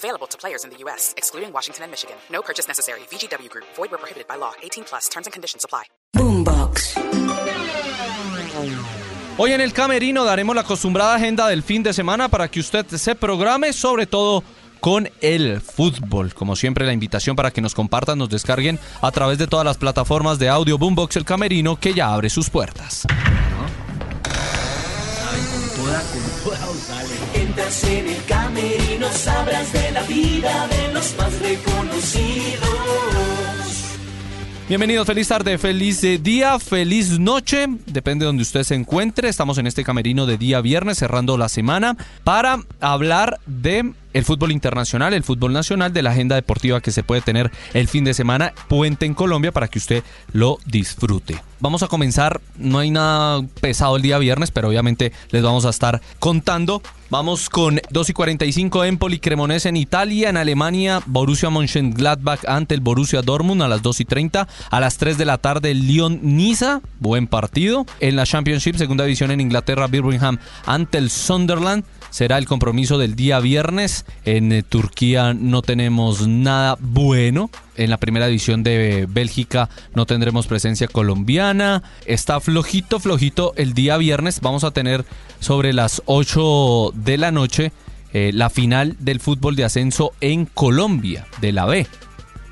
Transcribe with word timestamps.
Available 0.00 0.26
to 0.28 0.38
players 0.38 0.64
in 0.64 0.70
the 0.70 0.78
U.S., 0.84 1.12
excluding 1.18 1.52
Washington 1.52 1.84
and 1.84 1.90
Michigan. 1.90 2.16
No 2.32 2.40
purchase 2.40 2.66
necessary. 2.66 3.00
VGW 3.10 3.50
Group. 3.50 3.66
Void 3.76 3.90
where 3.90 3.98
prohibited 3.98 4.26
by 4.26 4.36
law. 4.36 4.52
18 4.62 4.84
plus. 4.84 5.10
Terms 5.10 5.26
and 5.26 5.32
conditions 5.34 5.62
apply. 5.62 5.84
Boombox. 6.16 6.96
Hoy 9.36 9.52
en 9.52 9.60
el 9.60 9.72
Camerino 9.74 10.24
daremos 10.24 10.54
la 10.54 10.62
acostumbrada 10.62 11.16
agenda 11.16 11.48
del 11.48 11.62
fin 11.62 11.82
de 11.82 11.92
semana 11.92 12.28
para 12.30 12.48
que 12.48 12.60
usted 12.60 12.86
se 12.86 13.14
programe, 13.14 13.74
sobre 13.74 14.06
todo 14.06 14.42
con 14.80 15.10
el 15.20 15.60
fútbol. 15.60 16.32
Como 16.32 16.56
siempre, 16.56 16.86
la 16.86 16.94
invitación 16.94 17.36
para 17.36 17.50
que 17.50 17.60
nos 17.60 17.74
compartan, 17.74 18.18
nos 18.18 18.30
descarguen 18.30 18.78
a 19.02 19.10
través 19.10 19.36
de 19.36 19.46
todas 19.46 19.66
las 19.66 19.76
plataformas 19.76 20.38
de 20.38 20.48
audio 20.48 20.78
Boombox 20.78 21.16
El 21.16 21.24
Camerino 21.26 21.76
que 21.76 21.92
ya 21.92 22.12
abre 22.12 22.30
sus 22.30 22.48
puertas. 22.48 23.06
En 27.50 28.06
el 28.06 28.24
camerino, 28.26 29.08
sabrás 29.10 29.72
de 29.72 29.90
la 29.90 30.02
vida 30.04 30.68
de 30.68 30.94
los 30.94 31.16
más 31.18 31.36
reconocidos. 31.40 32.68
Bienvenidos, 34.68 35.04
feliz 35.04 35.26
tarde, 35.26 35.58
feliz 35.58 36.04
eh, 36.04 36.18
día, 36.18 36.60
feliz 36.60 37.18
noche, 37.18 37.66
depende 37.86 38.22
de 38.22 38.26
donde 38.26 38.44
usted 38.44 38.62
se 38.62 38.76
encuentre. 38.76 39.28
Estamos 39.28 39.58
en 39.58 39.66
este 39.66 39.82
camerino 39.82 40.26
de 40.26 40.38
día 40.38 40.60
viernes, 40.60 40.98
cerrando 40.98 41.36
la 41.36 41.48
semana, 41.48 41.96
para 42.22 42.60
hablar 42.78 43.40
de 43.46 43.94
el 44.12 44.24
fútbol 44.24 44.52
internacional, 44.52 45.12
el 45.12 45.24
fútbol 45.24 45.52
nacional, 45.52 45.92
de 45.92 46.02
la 46.02 46.10
agenda 46.10 46.36
deportiva 46.36 46.80
que 46.80 46.92
se 46.92 47.02
puede 47.02 47.20
tener 47.20 47.50
el 47.74 47.88
fin 47.88 48.04
de 48.04 48.14
semana, 48.14 48.52
puente 48.68 49.06
en 49.06 49.14
Colombia, 49.14 49.50
para 49.50 49.66
que 49.66 49.80
usted 49.80 50.04
lo 50.32 50.58
disfrute. 50.66 51.42
Vamos 51.58 51.82
a 51.82 51.88
comenzar, 51.88 52.40
no 52.56 52.78
hay 52.78 52.92
nada 52.92 53.42
pesado 53.60 53.96
el 53.96 54.02
día 54.02 54.18
viernes, 54.18 54.52
pero 54.52 54.68
obviamente 54.68 55.12
les 55.30 55.42
vamos 55.42 55.64
a 55.64 55.70
estar 55.70 56.00
contando. 56.20 56.80
Vamos 57.10 57.50
con 57.50 57.80
2 57.90 58.10
y 58.10 58.12
45 58.12 58.84
Empoli 58.84 59.18
Cremonese 59.18 59.68
en 59.68 59.76
Italia, 59.76 60.30
en 60.30 60.36
Alemania, 60.36 61.02
Borussia 61.06 61.50
Mönchengladbach 61.50 62.44
ante 62.46 62.76
el 62.76 62.80
Borussia 62.80 63.20
Dortmund 63.20 63.62
a 63.62 63.68
las 63.68 63.82
2 63.82 63.98
y 63.98 64.04
30. 64.04 64.46
A 64.70 64.80
las 64.80 64.96
3 64.96 65.18
de 65.18 65.24
la 65.24 65.38
tarde, 65.38 65.74
Lyon-Niza, 65.74 66.82
buen 67.00 67.26
partido. 67.26 67.84
En 67.98 68.14
la 68.14 68.26
Championship, 68.26 68.76
segunda 68.76 69.02
división 69.02 69.32
en 69.32 69.40
Inglaterra, 69.40 69.88
Birmingham 69.88 70.38
ante 70.66 70.98
el 70.98 71.10
Sunderland 71.10 71.82
será 72.10 72.38
el 72.38 72.46
compromiso 72.46 72.98
del 72.98 73.14
día 73.14 73.40
viernes. 73.40 74.04
En 74.24 74.52
eh, 74.52 74.62
Turquía 74.62 75.32
no 75.32 75.62
tenemos 75.62 76.26
nada 76.28 76.76
bueno. 76.80 77.50
En 77.76 77.88
la 77.88 77.96
primera 77.96 78.26
división 78.26 78.62
de 78.62 79.06
Bélgica 79.08 79.70
no 79.94 80.04
tendremos 80.04 80.46
presencia 80.46 80.86
colombiana. 80.86 81.82
Está 82.04 82.40
flojito, 82.40 83.00
flojito 83.00 83.54
el 83.56 83.72
día 83.72 83.96
viernes. 83.96 84.40
Vamos 84.40 84.64
a 84.64 84.72
tener 84.72 85.04
sobre 85.38 85.72
las 85.72 86.02
8 86.04 86.92
de 87.04 87.18
la 87.18 87.30
noche 87.30 87.72
eh, 88.12 88.32
la 88.34 88.50
final 88.50 88.96
del 88.98 89.20
fútbol 89.20 89.54
de 89.54 89.64
ascenso 89.64 90.12
en 90.20 90.44
Colombia, 90.46 91.26
de 91.40 91.52
la 91.52 91.66
B. 91.66 91.86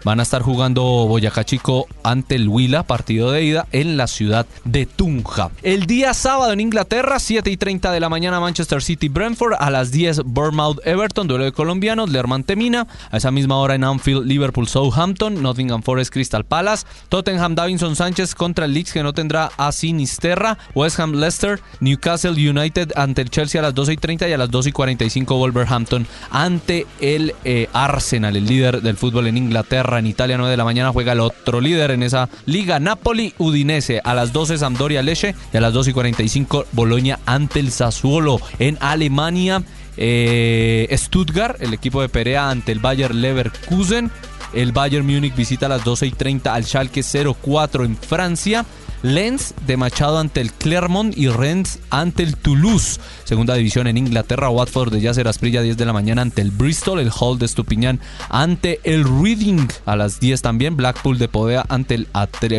Van 0.04 0.20
a 0.20 0.22
estar 0.22 0.42
jugando 0.42 0.82
Boyacá 0.82 1.44
Chico 1.44 1.86
ante 2.02 2.36
el 2.36 2.48
Huila, 2.48 2.84
partido 2.84 3.32
de 3.32 3.44
ida 3.44 3.66
en 3.72 3.96
la 3.96 4.06
ciudad 4.06 4.46
de 4.64 4.86
Tunja. 4.86 5.50
El 5.62 5.86
día 5.86 6.14
sábado 6.14 6.52
en 6.52 6.60
Inglaterra, 6.60 7.18
7 7.18 7.50
y 7.50 7.56
30 7.56 7.90
de 7.90 8.00
la 8.00 8.08
mañana, 8.08 8.40
Manchester 8.40 8.82
City 8.82 9.08
Brentford. 9.08 9.54
A 9.58 9.70
las 9.70 9.90
10, 9.90 10.22
Bournemouth 10.24 10.78
Everton, 10.86 11.26
duelo 11.26 11.44
de 11.44 11.52
colombianos, 11.52 12.10
Lerman 12.10 12.44
Temina. 12.44 12.86
A 13.10 13.16
esa 13.16 13.30
misma 13.30 13.56
hora 13.56 13.74
en 13.74 13.84
Anfield, 13.84 14.26
Liverpool 14.26 14.68
Southampton, 14.68 15.42
Nottingham 15.42 15.82
Forest 15.82 16.12
Crystal 16.12 16.44
Palace. 16.44 16.86
Tottenham 17.08 17.54
Davinson 17.54 17.96
Sánchez 17.96 18.34
contra 18.34 18.66
el 18.66 18.74
Leeds, 18.74 18.92
que 18.92 19.02
no 19.02 19.12
tendrá 19.12 19.50
a 19.56 19.72
Sinisterra. 19.72 20.58
West 20.74 21.00
Ham 21.00 21.12
Leicester, 21.12 21.60
Newcastle 21.80 22.30
United 22.30 22.92
ante 22.96 23.22
el 23.22 23.30
Chelsea 23.30 23.60
a 23.60 23.62
las 23.62 23.74
12 23.74 23.94
y 23.94 23.96
30 23.96 24.28
y 24.28 24.32
a 24.32 24.38
las 24.38 24.50
2 24.50 24.68
y 24.68 24.72
45 24.72 25.36
Wolverhampton 25.36 26.06
ante 26.30 26.86
el 27.00 27.34
eh, 27.44 27.68
Arsenal, 27.72 28.36
el 28.36 28.46
líder 28.46 28.82
del 28.82 28.96
fútbol 28.96 29.26
en 29.26 29.36
Inglaterra. 29.36 29.87
En 29.96 30.06
Italia, 30.06 30.36
9 30.36 30.50
de 30.50 30.56
la 30.56 30.64
mañana, 30.64 30.92
juega 30.92 31.12
el 31.12 31.20
otro 31.20 31.60
líder 31.62 31.92
en 31.92 32.02
esa 32.02 32.28
liga, 32.44 32.78
Napoli 32.78 33.32
Udinese. 33.38 34.02
A 34.04 34.12
las 34.14 34.32
12, 34.34 34.58
Sampdoria 34.58 35.02
Leche. 35.02 35.34
Y 35.52 35.56
a 35.56 35.60
las 35.60 35.72
2 35.72 35.88
y 35.88 35.92
45, 35.92 36.66
Boloña 36.72 37.18
ante 37.24 37.60
el 37.60 37.70
Sassuolo. 37.70 38.38
En 38.58 38.76
Alemania, 38.80 39.62
eh, 39.96 40.88
Stuttgart, 40.92 41.60
el 41.62 41.72
equipo 41.72 42.02
de 42.02 42.10
Perea 42.10 42.50
ante 42.50 42.72
el 42.72 42.80
Bayer 42.80 43.14
Leverkusen. 43.14 44.10
El 44.52 44.72
Bayern 44.72 45.06
Múnich 45.06 45.34
visita 45.34 45.66
a 45.66 45.68
las 45.68 45.84
12 45.84 46.06
y 46.06 46.10
30 46.10 46.54
al 46.54 46.64
Schalke 46.64 47.02
04 47.02 47.84
en 47.84 47.96
Francia. 47.96 48.64
Lens 49.02 49.54
de 49.66 49.76
Machado 49.76 50.18
ante 50.18 50.40
el 50.40 50.52
Clermont 50.52 51.16
y 51.16 51.28
Rennes 51.28 51.78
ante 51.90 52.24
el 52.24 52.36
Toulouse. 52.36 52.98
Segunda 53.24 53.54
división 53.54 53.86
en 53.86 53.96
Inglaterra, 53.96 54.50
Watford 54.50 54.92
de 54.92 55.00
Yasser 55.00 55.28
Asprilla 55.28 55.62
10 55.62 55.76
de 55.76 55.84
la 55.84 55.92
mañana 55.92 56.22
ante 56.22 56.42
el 56.42 56.50
Bristol, 56.50 56.98
el 56.98 57.12
Hall 57.18 57.38
de 57.38 57.46
Estupiñán 57.46 58.00
ante 58.28 58.80
el 58.82 59.04
Reading 59.04 59.68
a 59.86 59.94
las 59.94 60.18
10 60.18 60.42
también, 60.42 60.76
Blackpool 60.76 61.18
de 61.18 61.28
Podea 61.28 61.64
ante 61.68 61.94
el 61.94 62.08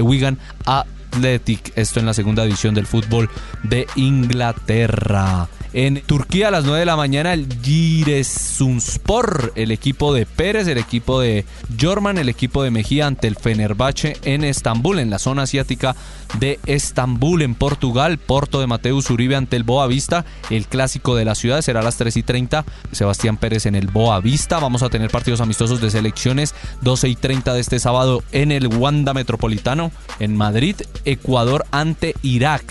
Wigan 0.02 0.38
Athletic. 0.66 1.74
Esto 1.76 2.00
en 2.00 2.06
la 2.06 2.14
segunda 2.14 2.44
división 2.44 2.74
del 2.74 2.88
fútbol 2.88 3.30
de 3.64 3.88
Inglaterra. 3.96 5.50
En 5.72 6.02
Turquía 6.02 6.48
a 6.48 6.52
las 6.52 6.64
9 6.64 6.80
de 6.80 6.86
la 6.88 6.96
mañana 6.96 7.32
el 7.32 7.48
Giresunspor, 7.62 9.54
el 9.56 9.70
equipo 9.70 10.16
de 10.16 10.26
Pérez, 10.26 10.68
el 10.68 10.80
equipo 10.80 11.20
de 11.20 11.46
Jorman, 11.80 12.18
el 12.18 12.28
equipo 12.28 12.64
de 12.64 12.72
Mejía 12.72 13.06
ante 13.06 13.28
el 13.28 13.36
Fenerbahce 13.36 14.18
en 14.24 14.44
Estambul, 14.44 14.98
en 14.98 15.12
la 15.12 15.20
zona 15.20 15.44
asiática 15.44 15.96
de 16.40 16.60
Estambul, 16.66 17.44
en 17.44 17.54
Portugal. 17.54 18.18
Porto 18.18 18.60
de 18.60 18.66
Mateus 18.66 19.12
Uribe 19.12 19.36
ante 19.36 19.58
el 19.58 19.64
Boa 19.64 19.86
Vista, 19.86 20.26
el 20.50 20.66
clásico 20.66 21.16
de 21.16 21.26
la 21.26 21.36
ciudad 21.36 21.62
será 21.62 21.82
a 21.82 21.84
las 21.84 21.98
3 21.98 22.18
y 22.18 22.24
30. 22.24 22.66
Sebastián 22.92 23.38
Pérez 23.38 23.68
en 23.68 23.76
el 23.76 23.88
Boa 23.88 24.20
Vista. 24.22 24.58
Vamos 24.58 24.82
a 24.82 24.90
tener 24.90 25.12
partidos 25.12 25.40
amistosos 25.40 25.80
de 25.82 25.92
selecciones 25.92 26.56
12 26.82 27.10
y 27.10 27.16
30 27.16 27.54
de 27.54 27.60
este 27.62 27.78
sábado 27.78 28.24
en 28.32 28.52
el 28.52 28.68
Wanda 28.68 29.14
Metropolitano 29.14 29.92
en 30.20 30.36
Madrid. 30.36 30.78
Ecuador 31.06 31.66
ante 31.70 32.16
Irak. 32.24 32.64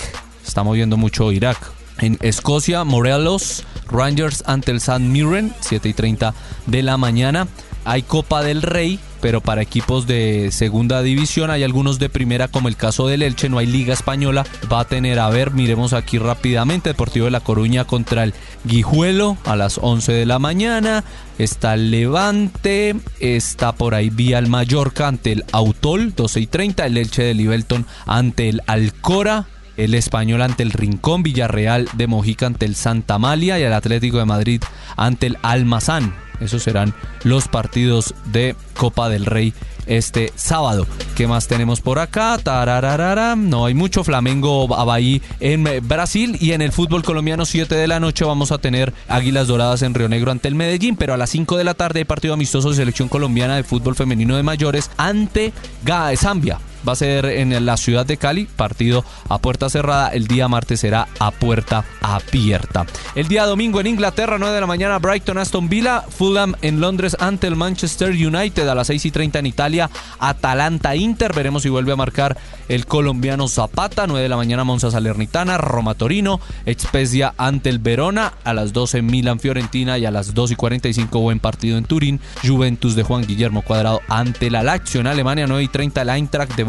Está 0.44 0.64
moviendo 0.64 0.96
mucho 0.96 1.30
Irak 1.30 1.77
en 2.00 2.18
Escocia, 2.20 2.84
Morelos 2.84 3.64
Rangers 3.90 4.44
ante 4.46 4.70
el 4.70 4.80
San 4.80 5.10
Mirren, 5.12 5.52
7 5.60 5.88
y 5.88 5.94
30 5.94 6.34
de 6.66 6.82
la 6.82 6.96
mañana. 6.96 7.48
Hay 7.84 8.02
Copa 8.02 8.42
del 8.42 8.60
Rey, 8.60 9.00
pero 9.22 9.40
para 9.40 9.62
equipos 9.62 10.06
de 10.06 10.50
segunda 10.52 11.00
división 11.02 11.50
hay 11.50 11.62
algunos 11.62 11.98
de 11.98 12.10
primera, 12.10 12.48
como 12.48 12.68
el 12.68 12.76
caso 12.76 13.06
del 13.06 13.22
Elche, 13.22 13.48
no 13.48 13.56
hay 13.56 13.66
Liga 13.66 13.94
Española. 13.94 14.44
Va 14.70 14.80
a 14.80 14.84
tener, 14.84 15.18
a 15.18 15.30
ver, 15.30 15.52
miremos 15.52 15.94
aquí 15.94 16.18
rápidamente, 16.18 16.90
Deportivo 16.90 17.24
de 17.24 17.30
La 17.30 17.40
Coruña 17.40 17.86
contra 17.86 18.24
el 18.24 18.34
Guijuelo 18.64 19.38
a 19.44 19.56
las 19.56 19.78
11 19.80 20.12
de 20.12 20.26
la 20.26 20.38
mañana. 20.38 21.02
Está 21.38 21.74
el 21.74 21.90
Levante, 21.90 22.94
está 23.20 23.72
por 23.72 23.94
ahí 23.94 24.10
Vía 24.10 24.38
el 24.38 24.48
Mallorca 24.48 25.08
ante 25.08 25.32
el 25.32 25.44
Autol, 25.52 26.14
12 26.14 26.40
y 26.40 26.46
30. 26.46 26.84
El 26.84 26.98
Elche 26.98 27.22
de 27.22 27.34
Libelton 27.34 27.86
ante 28.04 28.50
el 28.50 28.60
Alcora, 28.66 29.46
el 29.78 29.94
Español 29.94 30.42
ante 30.42 30.62
el 30.62 30.72
Rincón, 30.72 31.22
Villarreal 31.22 31.88
de 31.94 32.06
Mojica 32.06 32.46
ante 32.46 32.66
el 32.66 32.74
Santa 32.74 33.18
Malia 33.18 33.58
y 33.58 33.62
el 33.62 33.72
Atlético 33.72 34.18
de 34.18 34.26
Madrid 34.26 34.62
ante 34.96 35.28
el 35.28 35.38
Almazán. 35.42 36.14
Esos 36.40 36.62
serán 36.62 36.94
los 37.24 37.48
partidos 37.48 38.14
de 38.26 38.54
Copa 38.76 39.08
del 39.08 39.26
Rey 39.26 39.54
este 39.86 40.32
sábado. 40.36 40.86
¿Qué 41.16 41.26
más 41.26 41.48
tenemos 41.48 41.80
por 41.80 41.98
acá? 41.98 42.38
Tarararara. 42.38 43.34
No 43.34 43.66
hay 43.66 43.74
mucho. 43.74 44.04
Flamengo 44.04 44.72
Abaí 44.76 45.22
en 45.40 45.66
Brasil 45.82 46.36
y 46.40 46.52
en 46.52 46.62
el 46.62 46.72
fútbol 46.72 47.02
colombiano 47.02 47.44
7 47.44 47.74
de 47.74 47.88
la 47.88 47.98
noche 47.98 48.24
vamos 48.24 48.52
a 48.52 48.58
tener 48.58 48.92
Águilas 49.08 49.48
Doradas 49.48 49.82
en 49.82 49.94
Río 49.94 50.08
Negro 50.08 50.30
ante 50.30 50.48
el 50.48 50.54
Medellín, 50.54 50.96
pero 50.96 51.14
a 51.14 51.16
las 51.16 51.30
5 51.30 51.56
de 51.56 51.64
la 51.64 51.74
tarde 51.74 52.00
hay 52.00 52.04
partido 52.04 52.34
amistoso 52.34 52.70
de 52.70 52.76
selección 52.76 53.08
colombiana 53.08 53.56
de 53.56 53.64
fútbol 53.64 53.96
femenino 53.96 54.36
de 54.36 54.42
mayores 54.42 54.90
ante 54.96 55.52
Zambia 56.16 56.60
va 56.88 56.92
a 56.92 56.96
ser 56.96 57.26
en 57.26 57.66
la 57.66 57.76
ciudad 57.76 58.06
de 58.06 58.16
Cali, 58.16 58.46
partido 58.46 59.04
a 59.28 59.38
puerta 59.38 59.68
cerrada. 59.68 60.08
El 60.08 60.26
día 60.26 60.48
martes 60.48 60.80
será 60.80 61.06
a 61.18 61.30
puerta 61.30 61.84
abierta. 62.00 62.86
El 63.14 63.28
día 63.28 63.44
domingo 63.44 63.80
en 63.80 63.88
Inglaterra, 63.88 64.38
9 64.38 64.54
de 64.54 64.60
la 64.60 64.66
mañana, 64.66 64.98
Brighton, 64.98 65.36
Aston 65.36 65.68
Villa, 65.68 66.02
Fulham 66.08 66.54
en 66.62 66.80
Londres 66.80 67.14
ante 67.20 67.46
el 67.46 67.56
Manchester 67.56 68.10
United 68.10 68.66
a 68.66 68.74
las 68.74 68.86
6 68.86 69.04
y 69.04 69.10
30 69.10 69.38
en 69.40 69.46
Italia, 69.46 69.90
Atalanta 70.18 70.96
Inter. 70.96 71.34
Veremos 71.34 71.62
si 71.62 71.68
vuelve 71.68 71.92
a 71.92 71.96
marcar 71.96 72.38
el 72.68 72.86
colombiano 72.86 73.48
Zapata, 73.48 74.06
9 74.06 74.22
de 74.22 74.28
la 74.30 74.36
mañana, 74.36 74.64
Monza 74.64 74.90
Salernitana, 74.90 75.58
Roma 75.58 75.94
Torino, 75.94 76.40
Expedia 76.64 77.34
ante 77.36 77.68
el 77.68 77.80
Verona, 77.80 78.32
a 78.44 78.54
las 78.54 78.72
12 78.72 79.02
Milan 79.02 79.40
Fiorentina 79.40 79.98
y 79.98 80.06
a 80.06 80.10
las 80.10 80.32
2 80.32 80.52
y 80.52 80.56
45 80.56 81.20
buen 81.20 81.40
partido 81.40 81.76
en 81.76 81.84
Turín, 81.84 82.20
Juventus 82.46 82.94
de 82.94 83.02
Juan 83.02 83.26
Guillermo 83.26 83.60
Cuadrado 83.60 84.00
ante 84.08 84.50
la 84.50 84.62
Lazio 84.62 85.00
en 85.02 85.06
Alemania, 85.06 85.46
9 85.46 85.64
y 85.64 85.68
30 85.68 86.00
el 86.00 86.08
Eintracht 86.08 86.56
de 86.56 86.64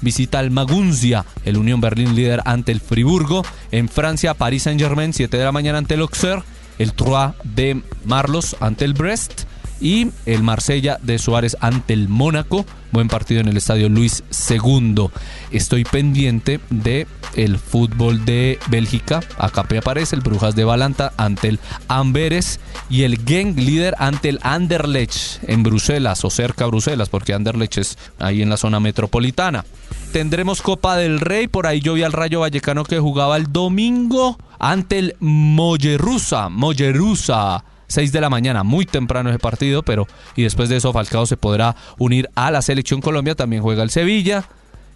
Visita 0.00 0.38
al 0.38 0.50
Magunzia, 0.50 1.24
el 1.44 1.56
Unión 1.56 1.80
Berlín 1.80 2.14
líder 2.14 2.42
ante 2.44 2.72
el 2.72 2.80
Friburgo. 2.80 3.44
En 3.70 3.88
Francia, 3.88 4.34
París 4.34 4.64
Saint-Germain, 4.64 5.12
7 5.12 5.36
de 5.36 5.44
la 5.44 5.52
mañana 5.52 5.78
ante 5.78 5.94
el 5.94 6.00
Auxerre. 6.00 6.42
El 6.78 6.92
Troyes 6.92 7.34
de 7.42 7.82
Marlos 8.04 8.56
ante 8.60 8.84
el 8.84 8.94
Brest 8.94 9.44
y 9.80 10.08
el 10.26 10.42
Marsella 10.42 10.98
de 11.02 11.18
Suárez 11.18 11.56
ante 11.60 11.94
el 11.94 12.08
Mónaco. 12.08 12.64
Buen 12.90 13.08
partido 13.08 13.40
en 13.40 13.48
el 13.48 13.56
estadio 13.56 13.88
Luis 13.88 14.24
II. 14.48 15.08
Estoy 15.50 15.84
pendiente 15.84 16.60
de 16.70 17.06
el 17.34 17.58
fútbol 17.58 18.24
de 18.24 18.58
Bélgica. 18.68 19.20
Acá 19.36 19.66
aparece 19.78 20.16
el 20.16 20.22
Brujas 20.22 20.54
de 20.54 20.64
Balanta 20.64 21.12
ante 21.16 21.48
el 21.48 21.60
Amberes 21.88 22.60
y 22.88 23.02
el 23.02 23.18
Genk 23.24 23.58
líder 23.58 23.94
ante 23.98 24.30
el 24.30 24.40
Anderlecht 24.42 25.42
en 25.42 25.62
Bruselas 25.62 26.24
o 26.24 26.30
cerca 26.30 26.64
de 26.64 26.70
Bruselas 26.70 27.08
porque 27.08 27.34
Anderlecht 27.34 27.78
es 27.78 27.98
ahí 28.18 28.42
en 28.42 28.48
la 28.48 28.56
zona 28.56 28.80
metropolitana. 28.80 29.64
Tendremos 30.12 30.62
Copa 30.62 30.96
del 30.96 31.20
Rey, 31.20 31.48
por 31.48 31.66
ahí 31.66 31.80
yo 31.80 31.92
vi 31.94 32.02
al 32.02 32.12
Rayo 32.12 32.40
Vallecano 32.40 32.84
que 32.84 32.98
jugaba 32.98 33.36
el 33.36 33.52
domingo 33.52 34.38
ante 34.58 34.98
el 34.98 35.16
Mollerusa, 35.20 36.48
Mollerusa 36.48 37.64
6 37.88 38.12
de 38.12 38.20
la 38.20 38.30
mañana, 38.30 38.62
muy 38.62 38.86
temprano 38.86 39.30
ese 39.30 39.38
partido, 39.38 39.82
pero 39.82 40.06
y 40.36 40.42
después 40.42 40.68
de 40.68 40.76
eso 40.76 40.92
Falcao 40.92 41.26
se 41.26 41.36
podrá 41.36 41.74
unir 41.98 42.28
a 42.34 42.50
la 42.50 42.62
selección 42.62 43.00
Colombia, 43.00 43.34
también 43.34 43.62
juega 43.62 43.82
el 43.82 43.90
Sevilla, 43.90 44.44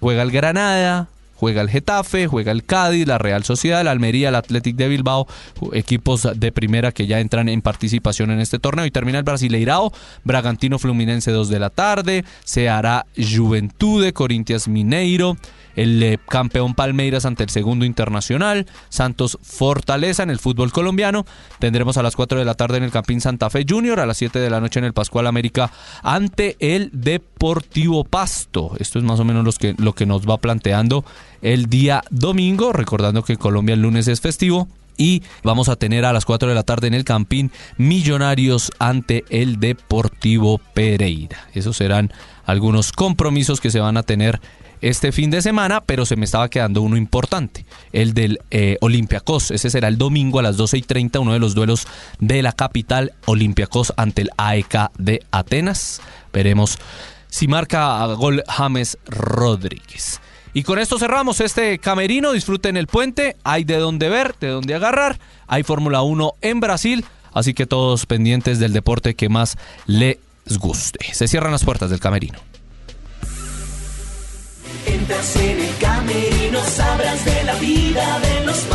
juega 0.00 0.22
el 0.22 0.30
Granada, 0.30 1.08
juega 1.42 1.60
el 1.60 1.70
Getafe, 1.70 2.28
juega 2.28 2.52
el 2.52 2.62
Cádiz, 2.62 3.04
la 3.04 3.18
Real 3.18 3.42
Sociedad, 3.42 3.80
el 3.80 3.88
Almería, 3.88 4.28
el 4.28 4.36
Athletic 4.36 4.76
de 4.76 4.86
Bilbao, 4.86 5.26
equipos 5.72 6.28
de 6.36 6.52
primera 6.52 6.92
que 6.92 7.08
ya 7.08 7.18
entran 7.18 7.48
en 7.48 7.62
participación 7.62 8.30
en 8.30 8.38
este 8.38 8.60
torneo. 8.60 8.86
Y 8.86 8.92
termina 8.92 9.18
el 9.18 9.24
Brasileirao, 9.24 9.92
Bragantino 10.22 10.78
Fluminense 10.78 11.32
2 11.32 11.48
de 11.48 11.58
la 11.58 11.70
tarde, 11.70 12.24
se 12.44 12.68
hará 12.68 13.06
Juventude, 13.16 14.12
Corintias 14.12 14.68
Mineiro, 14.68 15.36
el 15.74 16.00
eh, 16.02 16.18
campeón 16.28 16.74
Palmeiras 16.74 17.24
ante 17.24 17.42
el 17.42 17.50
segundo 17.50 17.84
internacional, 17.84 18.66
Santos 18.88 19.36
Fortaleza 19.42 20.22
en 20.22 20.30
el 20.30 20.38
fútbol 20.38 20.70
colombiano. 20.70 21.24
Tendremos 21.58 21.96
a 21.96 22.04
las 22.04 22.14
4 22.14 22.38
de 22.38 22.44
la 22.44 22.54
tarde 22.54 22.76
en 22.76 22.84
el 22.84 22.92
Campín 22.92 23.20
Santa 23.20 23.50
Fe 23.50 23.64
Junior, 23.68 23.98
a 23.98 24.06
las 24.06 24.18
7 24.18 24.38
de 24.38 24.50
la 24.50 24.60
noche 24.60 24.78
en 24.78 24.84
el 24.84 24.92
Pascual 24.92 25.26
América 25.26 25.72
ante 26.02 26.56
el 26.60 26.90
Deportivo 26.92 28.04
Pasto. 28.04 28.72
Esto 28.78 29.00
es 29.00 29.04
más 29.04 29.18
o 29.18 29.24
menos 29.24 29.58
que, 29.58 29.74
lo 29.78 29.94
que 29.94 30.06
nos 30.06 30.28
va 30.28 30.36
planteando 30.36 31.04
el 31.42 31.66
día 31.66 32.02
domingo, 32.10 32.72
recordando 32.72 33.22
que 33.22 33.36
Colombia 33.36 33.74
el 33.74 33.82
lunes 33.82 34.08
es 34.08 34.20
festivo. 34.20 34.68
Y 34.96 35.22
vamos 35.42 35.68
a 35.68 35.76
tener 35.76 36.04
a 36.04 36.12
las 36.12 36.24
4 36.24 36.48
de 36.48 36.54
la 36.54 36.62
tarde 36.62 36.86
en 36.86 36.94
el 36.94 37.04
Campín 37.04 37.50
Millonarios 37.78 38.70
ante 38.78 39.24
el 39.30 39.58
Deportivo 39.58 40.58
Pereira. 40.74 41.48
Esos 41.54 41.78
serán 41.78 42.12
algunos 42.44 42.92
compromisos 42.92 43.60
que 43.60 43.70
se 43.70 43.80
van 43.80 43.96
a 43.96 44.02
tener 44.02 44.40
este 44.82 45.12
fin 45.12 45.30
de 45.30 45.40
semana, 45.40 45.80
pero 45.80 46.04
se 46.04 46.16
me 46.16 46.24
estaba 46.24 46.50
quedando 46.50 46.82
uno 46.82 46.96
importante, 46.96 47.64
el 47.92 48.12
del 48.14 48.40
eh, 48.50 48.76
Olympiacos. 48.80 49.50
Ese 49.50 49.70
será 49.70 49.88
el 49.88 49.96
domingo 49.96 50.40
a 50.40 50.42
las 50.42 50.56
12 50.56 50.78
y 50.78 50.82
30, 50.82 51.20
uno 51.20 51.32
de 51.32 51.38
los 51.38 51.54
duelos 51.54 51.86
de 52.18 52.42
la 52.42 52.52
capital, 52.52 53.12
Olympiacos 53.26 53.94
ante 53.96 54.22
el 54.22 54.30
AEK 54.36 54.90
de 54.98 55.24
Atenas. 55.30 56.02
Veremos 56.32 56.78
si 57.28 57.48
marca 57.48 58.04
gol 58.14 58.42
James 58.48 58.98
Rodríguez. 59.06 60.20
Y 60.54 60.64
con 60.64 60.78
esto 60.78 60.98
cerramos 60.98 61.40
este 61.40 61.78
camerino. 61.78 62.32
Disfruten 62.32 62.76
el 62.76 62.86
puente. 62.86 63.36
Hay 63.44 63.64
de 63.64 63.76
dónde 63.76 64.08
ver, 64.08 64.34
de 64.38 64.48
dónde 64.48 64.74
agarrar. 64.74 65.18
Hay 65.46 65.62
Fórmula 65.62 66.02
1 66.02 66.34
en 66.40 66.60
Brasil. 66.60 67.04
Así 67.32 67.54
que 67.54 67.66
todos 67.66 68.06
pendientes 68.06 68.58
del 68.58 68.72
deporte 68.72 69.14
que 69.14 69.28
más 69.28 69.56
les 69.86 70.18
guste. 70.58 70.98
Se 71.12 71.28
cierran 71.28 71.52
las 71.52 71.64
puertas 71.64 71.90
del 71.90 72.00
camerino. 72.00 72.38
Entras 74.84 75.36
en 75.36 75.60
el 75.60 75.76
camerino, 75.78 76.60
sabrás 76.64 77.24
de 77.24 77.44
la 77.44 77.54
vida 77.54 78.20
de 78.20 78.46
los 78.46 78.66